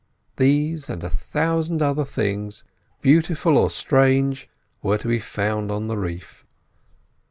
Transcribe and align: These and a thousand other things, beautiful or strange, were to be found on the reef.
These 0.37 0.89
and 0.89 1.03
a 1.03 1.11
thousand 1.11 1.83
other 1.83 2.05
things, 2.05 2.63
beautiful 3.01 3.55
or 3.55 3.69
strange, 3.69 4.49
were 4.81 4.97
to 4.97 5.07
be 5.07 5.19
found 5.19 5.69
on 5.69 5.85
the 5.85 5.95
reef. 5.95 6.43